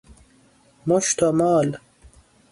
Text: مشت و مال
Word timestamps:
مشت 0.87 1.23
و 1.23 1.31
مال 1.31 1.77